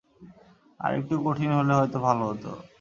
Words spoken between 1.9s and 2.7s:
ভালো হতো।